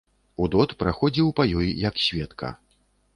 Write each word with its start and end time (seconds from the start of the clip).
Удод 0.45 0.71
праходзіў 0.79 1.29
па 1.41 1.45
ёй 1.59 1.69
як 1.83 2.01
сведка. 2.07 2.51